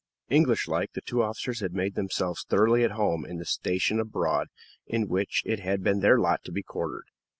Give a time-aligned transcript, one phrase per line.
[0.29, 4.47] English like, the two officers had made themselves thoroughly at home in the station abroad
[4.87, 7.05] in which it had been their lot to be quartered.